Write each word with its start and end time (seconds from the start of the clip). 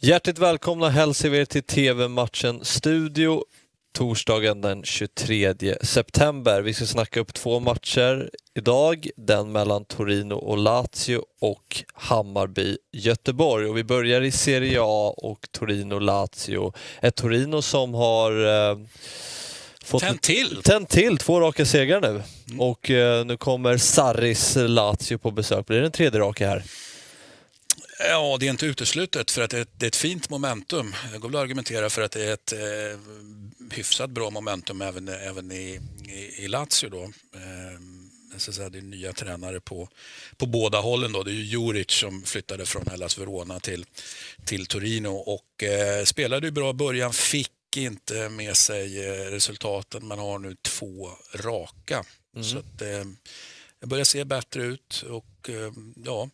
Hjärtligt 0.00 0.38
välkomna 0.38 0.88
hälsar 0.88 1.28
vi 1.28 1.38
er 1.38 1.44
till 1.44 1.62
TV-matchen 1.62 2.64
Studio 2.64 3.44
torsdagen 3.94 4.60
den 4.60 4.82
23 4.84 5.54
september. 5.82 6.62
Vi 6.62 6.74
ska 6.74 6.86
snacka 6.86 7.20
upp 7.20 7.34
två 7.34 7.60
matcher 7.60 8.30
idag, 8.54 9.08
den 9.16 9.52
mellan 9.52 9.84
Torino 9.84 10.34
och 10.34 10.58
Lazio 10.58 11.22
och 11.40 11.84
Hammarby-Göteborg. 11.94 13.66
Och 13.66 13.76
vi 13.76 13.84
börjar 13.84 14.22
i 14.22 14.30
Serie 14.30 14.78
A 14.82 15.14
och 15.16 15.48
Torino-Lazio. 15.52 16.72
Ett 17.00 17.16
Torino 17.16 17.62
som 17.62 17.94
har 17.94 18.46
eh, 18.70 18.78
fått 19.84 20.02
tänt 20.02 20.22
till. 20.22 20.60
Tänt 20.64 20.88
till, 20.88 21.18
två 21.18 21.40
raka 21.40 21.64
segrar 21.64 22.00
nu. 22.00 22.22
Mm. 22.48 22.60
Och 22.60 22.90
eh, 22.90 23.24
nu 23.24 23.36
kommer 23.36 23.76
Sarris 23.76 24.56
Lazio 24.56 25.18
på 25.18 25.30
besök. 25.30 25.66
Blir 25.66 25.80
det 25.80 25.86
en 25.86 25.92
tredje 25.92 26.20
raka 26.20 26.48
här? 26.48 26.62
Ja, 27.98 28.36
det 28.40 28.46
är 28.46 28.50
inte 28.50 28.66
uteslutet 28.66 29.30
för 29.30 29.42
att 29.42 29.50
det 29.50 29.82
är, 29.82 29.86
ett, 29.86 29.96
fint 29.96 30.30
momentum. 30.30 30.94
Det 31.12 31.18
går 31.18 31.28
väl 31.28 31.36
att 31.36 31.42
argumentera 31.42 31.90
för 31.90 32.02
att 32.02 32.12
det 32.12 32.24
är 32.24 32.32
ett 32.32 32.52
eh, 32.52 33.00
hyfsat 33.70 34.10
bra 34.10 34.30
momentum 34.30 34.82
även, 34.82 35.08
även 35.08 35.52
i, 35.52 35.80
i, 36.08 36.44
i 36.44 36.48
Lazio. 36.48 36.88
Då. 36.90 37.02
Eh, 37.02 37.80
så 38.36 38.52
säga, 38.52 38.70
det 38.70 38.78
är 38.78 38.82
nya 38.82 39.12
tränare 39.12 39.60
på, 39.60 39.88
på 40.36 40.46
båda 40.46 40.80
hållen. 40.80 41.12
Då. 41.12 41.22
Det 41.22 41.30
är 41.30 41.34
ju 41.34 41.44
Juric 41.44 41.90
som 41.90 42.22
flyttade 42.22 42.66
från 42.66 42.86
Hellas 42.86 43.18
Verona 43.18 43.60
till, 43.60 43.84
till 44.44 44.66
Torino 44.66 45.08
och 45.08 45.62
eh, 45.62 46.04
spelade 46.04 46.46
ju 46.46 46.50
bra 46.50 46.70
i 46.70 46.74
början, 46.74 47.12
fick 47.12 47.76
inte 47.76 48.28
med 48.28 48.56
sig 48.56 49.06
eh, 49.06 49.30
resultaten 49.30 50.08
men 50.08 50.18
har 50.18 50.38
nu 50.38 50.56
två 50.62 51.10
raka. 51.34 52.04
Mm. 52.34 52.48
Så 52.48 52.58
att, 52.58 52.82
eh, 52.82 53.04
det 53.80 53.86
börjar 53.86 54.04
se 54.04 54.24
bättre 54.24 54.62
ut 54.62 55.04
och 55.08 55.50
eh, 55.50 55.72
ja, 56.04 56.30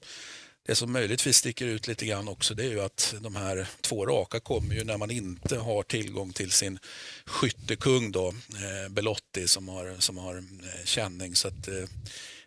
det 0.66 0.74
som 0.74 0.92
möjligtvis 0.92 1.36
sticker 1.36 1.66
ut 1.66 1.86
lite 1.86 2.06
grann 2.06 2.28
också 2.28 2.54
det 2.54 2.64
är 2.64 2.68
ju 2.68 2.80
att 2.80 3.14
de 3.20 3.36
här 3.36 3.66
två 3.80 4.06
raka 4.06 4.40
kommer 4.40 4.74
ju 4.74 4.84
när 4.84 4.98
man 4.98 5.10
inte 5.10 5.58
har 5.58 5.82
tillgång 5.82 6.32
till 6.32 6.50
sin 6.50 6.78
skyttekung 7.26 8.12
då, 8.12 8.28
eh, 8.28 8.90
Belotti 8.90 9.48
som 9.48 9.68
har, 9.68 9.96
som 9.98 10.18
har 10.18 10.36
eh, 10.36 10.84
känning. 10.84 11.36
Så 11.36 11.48
att, 11.48 11.68
eh, 11.68 11.84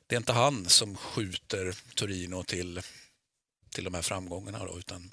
det 0.08 0.16
är 0.16 0.18
inte 0.18 0.34
han 0.34 0.66
som 0.66 0.98
skjuter 0.98 1.76
Torino 1.96 2.44
till, 2.44 2.82
till 3.76 3.84
de 3.84 3.94
här 3.94 4.02
framgångarna 4.02 4.66
då, 4.66 4.80
utan 4.80 5.12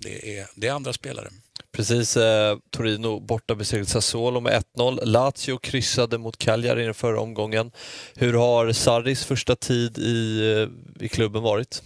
det 0.00 0.38
är, 0.38 0.48
det 0.54 0.68
är 0.68 0.72
andra 0.72 0.92
spelare. 0.92 1.30
Precis, 1.72 2.16
eh, 2.16 2.58
Torino 2.70 3.20
borta 3.20 3.54
besegrade 3.54 3.90
Sassuolo 3.90 4.40
med 4.40 4.52
1-0. 4.52 5.04
Lazio 5.04 5.58
kryssade 5.58 6.18
mot 6.18 6.36
Cagliari 6.36 6.82
i 6.82 6.84
den 6.84 6.94
förra 6.94 7.20
omgången. 7.20 7.70
Hur 8.14 8.32
har 8.32 8.72
Sarris 8.72 9.24
första 9.24 9.56
tid 9.56 9.98
i, 9.98 10.40
eh, 10.52 11.04
i 11.04 11.08
klubben 11.08 11.42
varit? 11.42 11.82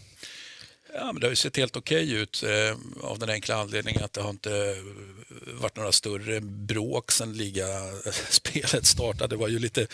Ja, 0.94 1.12
men 1.12 1.20
det 1.20 1.26
har 1.26 1.30
ju 1.32 1.36
sett 1.36 1.56
helt 1.56 1.76
okej 1.76 2.04
okay 2.04 2.18
ut 2.18 2.42
eh, 2.42 3.08
av 3.10 3.18
den 3.18 3.30
enkla 3.30 3.56
anledningen 3.56 4.04
att 4.04 4.12
det 4.12 4.20
har 4.20 4.30
inte 4.30 4.52
eh, 4.52 5.52
varit 5.60 5.76
några 5.76 5.92
större 5.92 6.40
bråk 6.40 7.12
sedan 7.12 7.32
ligaspelet 7.32 8.86
startade. 8.86 9.34
Det 9.34 9.36
var 9.36 9.48
ju 9.48 9.58
lite, 9.58 9.86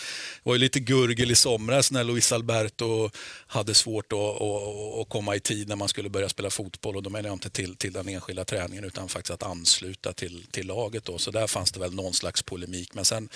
var 0.43 0.55
ju 0.55 0.59
lite 0.59 0.81
gurgel 0.81 1.31
i 1.31 1.35
somras 1.35 1.91
när 1.91 2.05
Luis 2.05 2.33
Alberto 2.33 3.11
hade 3.47 3.75
svårt 3.75 4.13
att, 4.13 4.19
att, 4.19 5.01
att, 5.01 5.09
komma 5.09 5.37
i 5.37 5.41
tid 5.41 5.69
när 5.69 5.77
man 5.77 5.89
skulle 5.89 6.09
börja 6.09 6.29
spela 6.29 6.51
fotboll. 6.51 6.97
Och 6.97 7.03
då 7.03 7.11
menar 7.11 7.29
jag 7.29 7.37
inte 7.37 7.51
till, 7.51 7.77
till 7.77 7.93
den 7.93 8.09
enskilda 8.09 8.45
träningen 8.45 8.85
utan 8.85 9.09
faktiskt 9.09 9.31
att 9.31 9.43
ansluta 9.43 10.13
till, 10.13 10.47
till 10.51 10.67
laget. 10.67 11.05
Då. 11.05 11.19
Så 11.19 11.31
där 11.31 11.47
fanns 11.47 11.73
det 11.73 11.81
väl 11.81 11.95
någon 11.95 12.15
slags 12.15 12.43
polemik. 12.43 12.95
Men 12.95 13.05
sen 13.05 13.29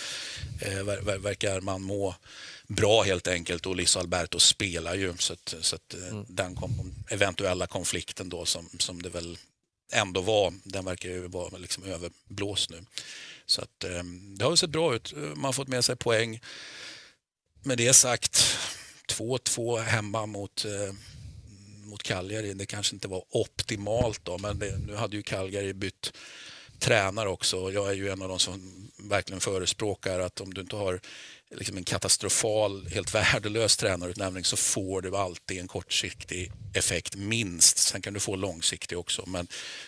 eh, 0.61 0.83
verkar 1.19 1.61
man 1.61 1.83
må 1.83 2.15
bra 2.75 3.03
helt 3.03 3.29
enkelt 3.29 3.67
och 3.67 3.77
Liso 3.77 3.99
Alberto 3.99 4.41
spelar 4.41 4.95
ju 4.95 5.15
så 5.19 5.33
att, 5.33 5.55
så 5.61 5.77
att 5.77 5.95
eh, 5.95 6.09
mm. 6.09 6.25
den 6.29 6.55
kom, 6.55 6.95
eventuella 7.11 7.67
konflikten 7.67 8.29
då 8.29 8.45
som, 8.45 8.69
som 8.79 9.03
det 9.03 9.09
väl 9.09 9.39
ändå 9.93 10.21
var, 10.21 10.55
den 10.65 10.85
verkar 10.85 11.09
ju 11.09 11.29
vara 11.29 11.59
liksom 11.59 11.85
överblåst 11.85 12.71
nu. 12.71 12.85
Så 13.47 13.63
att 13.63 13.85
eh, 13.85 14.03
det 14.37 14.45
har 14.45 14.57
sett 14.57 14.71
bra 14.71 14.95
ut. 14.95 15.13
Man 15.17 15.45
har 15.45 15.53
fått 15.53 15.69
med 15.69 15.85
sig 15.85 15.97
poäng. 15.97 16.41
Med 17.63 17.79
det 17.79 17.93
sagt, 17.93 18.57
2-2 19.13 19.81
hemma 19.81 20.27
mot, 20.27 20.65
eh, 20.65 20.95
mot 21.85 22.03
Cagliari, 22.03 22.55
det 22.55 22.67
kanske 22.67 22.97
inte 22.97 23.09
var 23.09 23.25
optimalt 23.31 24.25
då, 24.25 24.39
men 24.39 24.59
det, 24.59 24.79
nu 24.87 24.95
hade 24.95 25.17
ju 25.17 25.23
Cagliari 25.23 25.75
bytt 25.75 26.13
tränare 26.83 27.29
också. 27.29 27.73
Jag 27.73 27.89
är 27.89 27.93
ju 27.93 28.09
en 28.09 28.23
av 28.23 28.29
de 28.29 28.39
som 28.39 28.91
verkligen 28.97 29.41
förespråkar 29.41 30.21
att 30.21 30.41
om 30.41 30.55
du 30.55 30.61
inte 30.61 30.77
har 30.77 31.01
liksom 31.51 31.77
en 31.77 31.85
katastrofal, 31.85 32.87
helt 32.87 33.15
värdelös 33.15 33.77
tränarutnämning 33.77 34.45
så 34.45 34.57
får 34.57 35.03
du 35.03 35.17
alltid 35.17 35.59
en 35.61 35.69
kortsiktig 35.69 36.53
effekt, 36.75 37.17
minst. 37.17 37.79
Sen 37.79 38.03
kan 38.03 38.15
du 38.15 38.21
få 38.21 38.37
långsiktig 38.37 38.99
också, 38.99 39.25
men 39.27 39.47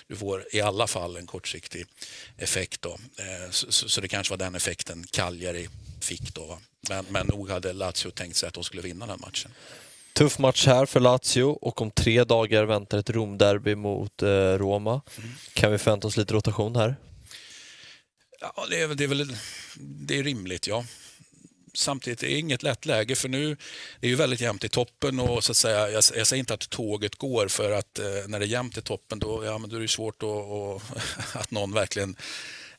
du 0.08 0.16
får 0.16 0.44
i 0.52 0.60
alla 0.60 0.86
fall 0.86 1.16
en 1.16 1.26
kortsiktig 1.26 1.86
effekt. 2.38 2.82
Då. 2.82 2.98
Eh, 3.18 3.50
så, 3.50 3.72
så, 3.72 3.88
så 3.88 4.00
det 4.00 4.08
kanske 4.08 4.32
var 4.32 4.38
den 4.38 4.54
effekten 4.54 5.04
Cagliari 5.10 5.68
fick. 6.00 6.34
Då, 6.34 6.58
Men, 6.88 7.06
men 7.08 7.26
nog 7.26 7.50
hade 7.50 7.72
Lazio 7.72 8.10
tänkt 8.10 8.36
sig 8.36 8.46
att 8.46 8.54
de 8.54 8.64
skulle 8.64 8.82
vinna 8.82 9.06
den 9.06 9.20
matchen. 9.20 9.50
Tuff 10.14 10.38
match 10.38 10.66
här 10.66 10.86
för 10.86 11.00
Lazio 11.00 11.42
och 11.42 11.82
om 11.82 11.90
tre 11.90 12.24
dagar 12.24 12.64
väntar 12.64 12.98
ett 12.98 13.10
Romderby 13.10 13.74
mot 13.74 14.22
eh, 14.22 14.28
Roma. 14.28 15.02
Mm. 15.18 15.30
Kan 15.52 15.72
vi 15.72 15.78
förvänta 15.78 16.06
oss 16.06 16.16
lite 16.16 16.34
rotation 16.34 16.76
här? 16.76 16.96
Ja, 18.40 18.66
det 18.70 18.80
är, 18.80 18.88
det 18.88 19.04
är 19.04 19.08
väl 19.08 19.36
det 19.76 20.18
är 20.18 20.22
rimligt, 20.22 20.66
ja 20.66 20.84
samtidigt 21.74 22.22
är 22.22 22.26
det 22.26 22.38
inget 22.38 22.62
lätt 22.62 22.86
läge 22.86 23.14
för 23.14 23.28
nu 23.28 23.50
är 23.50 23.56
det 24.00 24.08
ju 24.08 24.14
väldigt 24.14 24.40
jämnt 24.40 24.64
i 24.64 24.68
toppen 24.68 25.20
och 25.20 25.44
så 25.44 25.52
att 25.52 25.56
säga, 25.56 25.90
jag, 25.90 26.02
jag 26.14 26.26
säger 26.26 26.40
inte 26.40 26.54
att 26.54 26.70
tåget 26.70 27.14
går 27.14 27.48
för 27.48 27.70
att 27.70 27.98
eh, 27.98 28.04
när 28.26 28.38
det 28.38 28.44
är 28.44 28.48
jämnt 28.48 28.78
i 28.78 28.82
toppen 28.82 29.18
då, 29.18 29.44
ja, 29.44 29.58
men 29.58 29.70
då 29.70 29.76
är 29.76 29.80
det 29.80 29.88
svårt 29.88 30.22
att, 30.22 30.28
och, 30.28 30.82
att 31.32 31.50
någon 31.50 31.72
verkligen 31.72 32.16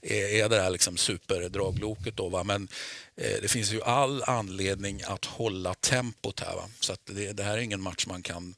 är, 0.05 0.43
är 0.43 0.49
det 0.49 0.61
här 0.61 0.69
liksom 0.69 0.97
superdragloket. 0.97 2.17
Då, 2.17 2.29
va? 2.29 2.43
Men 2.43 2.67
eh, 3.15 3.41
det 3.41 3.47
finns 3.47 3.73
ju 3.73 3.81
all 3.81 4.23
anledning 4.23 5.01
att 5.03 5.25
hålla 5.25 5.73
tempot 5.73 6.39
här. 6.39 6.55
Va? 6.55 6.69
Så 6.79 6.93
att 6.93 7.01
det, 7.05 7.31
det 7.31 7.43
här 7.43 7.57
är 7.57 7.61
ingen 7.61 7.81
match 7.81 8.05
man 8.07 8.21
kan 8.21 8.55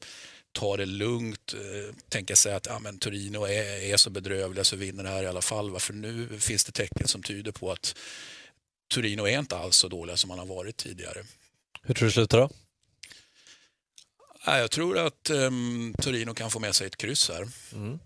ta 0.51 0.77
det 0.77 0.85
lugnt, 0.85 1.53
eh, 1.53 1.95
tänka 2.09 2.35
sig 2.35 2.53
att 2.53 2.65
ja, 2.65 2.79
men 2.79 2.99
Torino 2.99 3.45
är, 3.45 3.91
är 3.93 3.97
så 3.97 4.09
bedrövliga 4.09 4.63
så 4.63 4.75
vinner 4.75 5.03
det 5.03 5.09
här 5.09 5.23
i 5.23 5.27
alla 5.27 5.41
fall. 5.41 5.71
Va? 5.71 5.79
För 5.79 5.93
nu 5.93 6.39
finns 6.39 6.65
det 6.65 6.71
tecken 6.71 7.07
som 7.07 7.23
tyder 7.23 7.51
på 7.51 7.71
att 7.71 7.95
Torino 8.93 9.27
är 9.27 9.39
inte 9.39 9.57
alls 9.57 9.75
så 9.75 9.87
dåliga 9.87 10.17
som 10.17 10.27
man 10.27 10.39
har 10.39 10.45
varit 10.45 10.77
tidigare. 10.77 11.23
Hur 11.81 11.93
tror 11.93 12.05
du 12.05 12.09
det 12.09 12.13
slutar 12.13 12.37
då? 12.37 12.49
Jag 14.55 14.71
tror 14.71 14.97
att 14.97 15.29
um, 15.29 15.95
Torino 16.01 16.33
kan 16.33 16.51
få 16.51 16.59
med 16.59 16.75
sig 16.75 16.87
ett 16.87 16.97
kryss 16.97 17.29
här. 17.29 17.47
Mm. 17.73 17.93
Uh, 17.93 17.99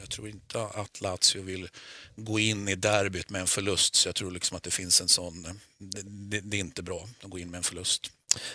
jag 0.00 0.10
tror 0.10 0.28
inte 0.28 0.62
att 0.62 1.00
Lazio 1.00 1.42
vill 1.42 1.68
gå 2.16 2.38
in 2.38 2.68
i 2.68 2.74
derbyt 2.74 3.30
med 3.30 3.40
en 3.40 3.46
förlust, 3.46 3.94
så 3.94 4.08
jag 4.08 4.14
tror 4.14 4.30
liksom 4.30 4.56
att 4.56 4.62
det 4.62 4.70
finns 4.70 5.00
en 5.00 5.08
sån... 5.08 5.60
Det, 5.78 6.02
det, 6.02 6.40
det 6.40 6.56
är 6.56 6.60
inte 6.60 6.82
bra 6.82 7.08
att 7.22 7.30
gå 7.30 7.38
in 7.38 7.50
med 7.50 7.58
en 7.58 7.64
förlust. 7.64 8.10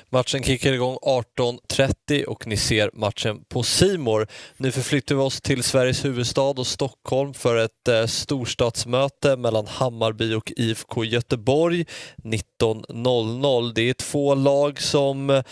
Matchen 0.10 0.44
kickar 0.44 0.74
igång 0.74 0.98
18.30 1.02 2.24
och 2.24 2.48
ni 2.48 2.58
ser 2.58 2.90
matchen 2.94 3.44
på 3.48 3.64
Simor. 3.64 4.28
Nu 4.58 4.72
förflyttar 4.72 5.16
vi 5.16 5.22
oss 5.22 5.42
till 5.42 5.64
Sveriges 5.64 6.06
huvudstad 6.06 6.42
och 6.42 6.68
Stockholm 6.68 7.34
för 7.34 7.58
ett 7.58 7.88
eh, 7.88 8.06
storstadsmöte 8.06 9.36
mellan 9.36 9.68
Hammarby 9.68 10.34
och 10.34 10.54
IFK 10.56 11.04
Göteborg 11.04 11.86
19.00. 12.18 13.74
Det 13.74 13.90
är 13.90 13.94
två 13.94 14.36
lag 14.36 14.82
som 14.82 15.30
eh, 15.30 15.44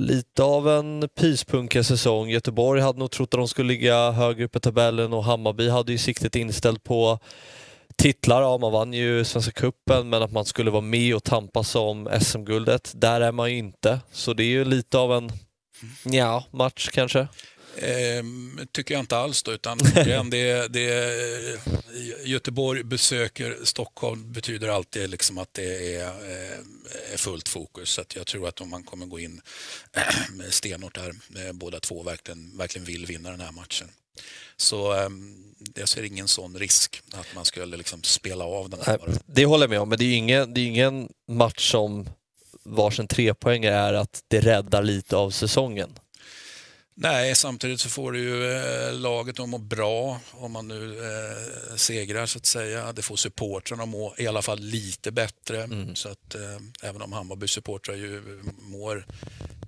lite 0.00 0.42
av 0.42 0.68
en 0.68 1.08
pyspunka-säsong. 1.20 2.30
Göteborg 2.30 2.80
hade 2.80 2.98
nog 2.98 3.10
trott 3.10 3.34
att 3.34 3.40
de 3.40 3.48
skulle 3.48 3.68
ligga 3.68 4.10
högre 4.10 4.44
upp 4.44 4.56
i 4.56 4.60
tabellen 4.60 5.12
och 5.12 5.24
Hammarby 5.24 5.68
hade 5.68 5.92
ju 5.92 5.98
siktet 5.98 6.36
inställt 6.36 6.84
på 6.84 7.18
titlar. 7.96 8.42
Ja, 8.42 8.58
man 8.58 8.72
vann 8.72 8.92
ju 8.92 9.24
Svenska 9.24 9.52
Cupen 9.52 10.08
men 10.08 10.22
att 10.22 10.32
man 10.32 10.44
skulle 10.44 10.70
vara 10.70 10.80
med 10.80 11.14
och 11.14 11.24
tampas 11.24 11.74
om 11.74 12.08
SM-guldet, 12.20 12.92
där 12.94 13.20
är 13.20 13.32
man 13.32 13.50
ju 13.50 13.58
inte. 13.58 14.00
Så 14.12 14.32
det 14.32 14.42
är 14.42 14.48
ju 14.48 14.64
lite 14.64 14.98
av 14.98 15.12
en 15.12 15.30
ja, 16.04 16.44
match 16.50 16.88
kanske. 16.92 17.28
Eh, 17.76 18.24
tycker 18.72 18.94
jag 18.94 19.02
inte 19.02 19.16
alls 19.16 19.42
då, 19.42 19.52
utan 19.52 19.78
det, 20.30 20.68
det, 20.68 21.60
Göteborg 22.24 22.84
besöker 22.84 23.56
Stockholm 23.64 24.32
betyder 24.32 24.68
alltid 24.68 25.10
liksom 25.10 25.38
att 25.38 25.54
det 25.54 25.96
är, 25.96 26.06
eh, 26.06 27.12
är 27.12 27.16
fullt 27.16 27.48
fokus. 27.48 27.90
Så 27.90 28.04
jag 28.14 28.26
tror 28.26 28.48
att 28.48 28.60
om 28.60 28.70
man 28.70 28.82
kommer 28.82 29.06
gå 29.06 29.20
in 29.20 29.40
stenhårt 30.50 30.94
där, 30.94 31.14
eh, 31.46 31.52
båda 31.52 31.80
två 31.80 32.02
verkligen, 32.02 32.56
verkligen 32.56 32.84
vill 32.84 33.06
vinna 33.06 33.30
den 33.30 33.40
här 33.40 33.52
matchen. 33.52 33.88
Så 34.56 34.92
ehm, 34.92 35.54
jag 35.74 35.88
ser 35.88 36.02
ingen 36.02 36.28
sån 36.28 36.58
risk 36.58 37.02
att 37.12 37.26
man 37.34 37.44
skulle 37.44 37.76
liksom 37.76 38.02
spela 38.02 38.44
av 38.44 38.70
den 38.70 38.80
här. 38.86 38.98
Nej, 39.06 39.18
det 39.26 39.44
håller 39.44 39.62
jag 39.62 39.70
med 39.70 39.80
om, 39.80 39.88
men 39.88 39.98
det 39.98 40.04
är 40.04 40.16
ingen, 40.16 40.54
det 40.54 40.60
är 40.60 40.66
ingen 40.66 41.08
match 41.28 41.70
som 41.70 42.08
varsin 42.64 43.08
trepoängare 43.08 43.74
är 43.74 43.92
att 43.94 44.24
det 44.28 44.40
räddar 44.40 44.82
lite 44.82 45.16
av 45.16 45.30
säsongen. 45.30 45.98
Nej, 46.94 47.34
samtidigt 47.34 47.80
så 47.80 47.88
får 47.88 48.12
du 48.12 48.18
ju 48.18 48.52
eh, 48.52 48.94
laget 48.94 49.40
att 49.40 49.48
må 49.48 49.58
bra 49.58 50.20
om 50.30 50.52
man 50.52 50.68
nu 50.68 50.98
eh, 50.98 51.76
segrar 51.76 52.26
så 52.26 52.38
att 52.38 52.46
säga. 52.46 52.92
Det 52.92 53.02
får 53.02 53.16
supportrarna 53.16 53.82
att 53.82 53.88
må 53.88 54.14
i 54.18 54.26
alla 54.26 54.42
fall 54.42 54.58
lite 54.58 55.12
bättre. 55.12 55.62
Mm. 55.62 55.94
Så 55.94 56.08
att 56.08 56.34
eh, 56.34 56.88
även 56.88 57.02
om 57.02 57.12
Hammarby 57.12 57.48
supportrar 57.48 57.94
ju 57.94 58.22
mår 58.58 59.06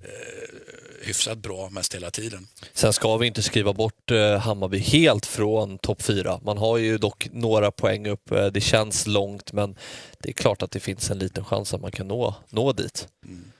eh, 0.03 0.55
hyfsat 1.01 1.37
bra 1.37 1.69
mest 1.69 1.95
hela 1.95 2.11
tiden. 2.11 2.47
Sen 2.73 2.93
ska 2.93 3.17
vi 3.17 3.27
inte 3.27 3.41
skriva 3.41 3.73
bort 3.73 4.11
eh, 4.11 4.37
Hammarby 4.37 4.79
helt 4.79 5.25
från 5.25 5.77
topp 5.77 6.01
fyra. 6.01 6.39
Man 6.43 6.57
har 6.57 6.77
ju 6.77 6.97
dock 6.97 7.27
några 7.31 7.71
poäng 7.71 8.07
upp. 8.07 8.31
Eh, 8.31 8.45
det 8.45 8.61
känns 8.61 9.07
långt 9.07 9.53
men 9.53 9.75
det 10.19 10.29
är 10.29 10.33
klart 10.33 10.61
att 10.61 10.71
det 10.71 10.79
finns 10.79 11.11
en 11.11 11.19
liten 11.19 11.45
chans 11.45 11.73
att 11.73 11.81
man 11.81 11.91
kan 11.91 12.07
nå, 12.07 12.35
nå 12.49 12.71
dit. 12.73 13.07
Mm. 13.25 13.51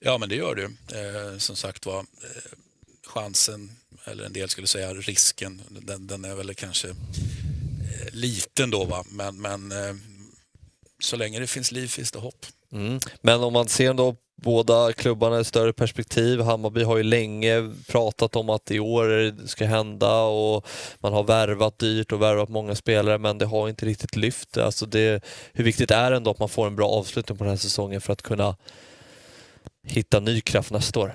Ja 0.00 0.18
men 0.18 0.28
det 0.28 0.36
gör 0.36 0.54
det. 0.54 0.64
Eh, 1.00 1.38
som 1.38 1.56
sagt 1.56 1.86
var, 1.86 1.98
eh, 1.98 2.58
chansen, 3.10 3.70
eller 4.04 4.24
en 4.24 4.32
del 4.32 4.48
skulle 4.48 4.66
säga 4.66 4.94
risken, 4.94 5.62
den, 5.68 6.06
den 6.06 6.24
är 6.24 6.34
väl 6.34 6.54
kanske 6.54 6.88
eh, 6.88 6.94
liten 8.12 8.70
då 8.70 8.84
va. 8.84 9.04
Men, 9.10 9.40
men 9.40 9.72
eh, 9.72 9.94
så 10.98 11.16
länge 11.16 11.40
det 11.40 11.46
finns 11.46 11.72
liv 11.72 11.88
finns 11.88 12.12
det 12.12 12.18
hopp. 12.18 12.46
Mm. 12.72 13.00
Men 13.22 13.40
om 13.40 13.52
man 13.52 13.68
ser 13.68 13.94
då 13.94 14.16
båda 14.42 14.92
klubbarna 14.92 15.38
i 15.38 15.40
ett 15.40 15.46
större 15.46 15.72
perspektiv. 15.72 16.40
Hammarby 16.40 16.82
har 16.82 16.96
ju 16.96 17.02
länge 17.02 17.72
pratat 17.88 18.36
om 18.36 18.50
att 18.50 18.70
i 18.70 18.80
år 18.80 19.06
det 19.06 19.48
ska 19.48 19.66
hända 19.66 20.22
och 20.22 20.66
man 20.98 21.12
har 21.12 21.22
värvat 21.22 21.78
dyrt 21.78 22.12
och 22.12 22.22
värvat 22.22 22.48
många 22.48 22.74
spelare 22.74 23.18
men 23.18 23.38
det 23.38 23.46
har 23.46 23.68
inte 23.68 23.86
riktigt 23.86 24.16
lyft. 24.16 24.56
Alltså 24.56 24.86
det, 24.86 25.24
hur 25.52 25.64
viktigt 25.64 25.90
är 25.90 26.10
det 26.10 26.16
ändå 26.16 26.30
att 26.30 26.38
man 26.38 26.48
får 26.48 26.66
en 26.66 26.76
bra 26.76 26.88
avslutning 26.88 27.38
på 27.38 27.44
den 27.44 27.50
här 27.50 27.58
säsongen 27.58 28.00
för 28.00 28.12
att 28.12 28.22
kunna 28.22 28.56
hitta 29.86 30.20
ny 30.20 30.40
kraft 30.40 30.70
nästa 30.70 31.00
år? 31.00 31.14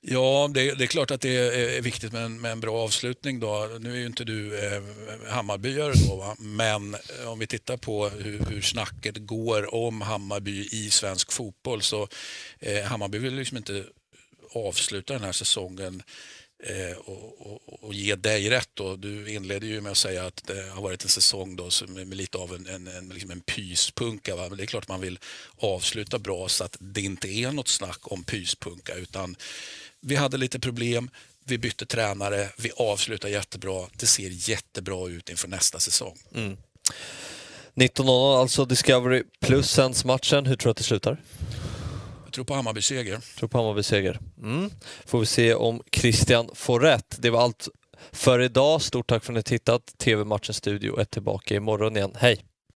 Ja, 0.00 0.50
det, 0.54 0.74
det, 0.74 0.84
är 0.84 0.86
klart 0.86 1.10
att 1.10 1.20
det 1.20 1.36
är 1.36 1.82
viktigt 1.82 2.12
med 2.12 2.24
en, 2.24 2.40
med 2.40 2.52
en, 2.52 2.60
bra 2.60 2.76
avslutning. 2.76 3.40
Då. 3.40 3.78
Nu 3.80 3.92
är 3.92 3.96
ju 3.96 4.06
inte 4.06 4.24
du 4.24 4.66
eh, 4.66 4.82
Hammarbyare 5.28 5.92
då, 6.08 6.16
va? 6.16 6.36
men 6.38 6.94
eh, 6.94 7.28
om 7.28 7.38
vi 7.38 7.46
tittar 7.46 7.76
på 7.76 8.08
hur, 8.08 8.44
hur 8.50 8.60
snacket 8.60 9.16
går 9.18 9.74
om 9.74 10.00
Hammarby 10.00 10.68
i 10.72 10.90
svensk 10.90 11.32
fotboll 11.32 11.82
så 11.82 12.08
eh, 12.58 12.82
Hammarby 12.82 13.18
vill 13.18 13.34
liksom 13.34 13.56
inte 13.56 13.84
avsluta 14.54 15.12
den 15.12 15.22
här 15.22 15.32
säsongen 15.32 16.02
Eh, 16.62 16.96
och, 16.96 17.46
och, 17.46 17.84
och, 17.84 17.94
ge 17.94 18.14
dig 18.14 18.50
rätt. 18.50 18.68
Då. 18.74 18.96
Du 18.96 19.34
inledde 19.34 19.66
ju 19.66 19.80
med 19.80 19.92
att 19.92 19.98
säga 19.98 20.26
att 20.26 20.44
det 20.46 20.68
har 20.68 20.82
varit 20.82 21.02
en 21.02 21.08
säsong 21.08 21.56
då 21.56 21.70
som 21.70 21.92
med 21.92 22.14
lite 22.14 22.38
av 22.38 22.54
en, 22.54 22.66
en, 22.66 22.86
en, 22.86 23.08
liksom 23.08 23.30
en 23.30 23.40
pyspunka. 23.40 24.36
Va? 24.36 24.48
Men 24.48 24.58
det 24.58 24.64
är 24.64 24.66
klart 24.66 24.88
man 24.88 25.00
vill 25.00 25.18
avsluta 25.56 26.18
bra 26.18 26.48
så 26.48 26.64
att 26.64 26.76
det 26.80 27.00
inte 27.00 27.28
är 27.28 27.52
något 27.52 27.68
snack 27.68 28.12
om 28.12 28.24
pyspunka 28.24 28.94
utan 28.94 29.36
vi 30.00 30.16
hade 30.16 30.36
lite 30.36 30.60
problem, 30.60 31.10
vi 31.44 31.58
bytte 31.58 31.86
tränare, 31.86 32.48
vi 32.56 32.70
avslutar 32.76 33.28
jättebra. 33.28 33.86
Det 33.96 34.06
ser 34.06 34.50
jättebra 34.50 35.08
ut 35.08 35.30
inför 35.30 35.48
nästa 35.48 35.78
säsong. 35.78 36.18
Mm. 36.34 36.56
19.00 37.74 38.40
alltså 38.40 38.64
Discovery 38.64 39.22
plus 39.40 39.70
sänds 39.70 40.04
matchen. 40.04 40.46
Hur 40.46 40.56
tror 40.56 40.68
du 40.68 40.70
att 40.70 40.76
det 40.76 40.82
slutar? 40.84 41.20
Jag 42.28 42.32
tror 42.34 42.44
på 42.44 42.54
Hammarby-seger. 42.54 43.20
Tror 43.38 43.48
på 43.48 43.58
Hammarby-seger. 43.58 44.18
Mm. 44.42 44.70
Får 45.06 45.20
vi 45.20 45.26
se 45.26 45.54
om 45.54 45.82
Christian 45.92 46.50
får 46.54 46.80
rätt. 46.80 47.16
Det 47.18 47.30
var 47.30 47.42
allt 47.42 47.68
för 48.12 48.40
idag. 48.40 48.82
Stort 48.82 49.06
tack 49.06 49.24
för 49.24 49.32
att 49.32 49.36
ni 49.36 49.42
tittat. 49.42 49.98
TV-matchen 49.98 50.54
Studio 50.54 51.00
är 51.00 51.04
tillbaka 51.04 51.54
imorgon 51.54 51.96
igen. 51.96 52.12
Hej! 52.16 52.47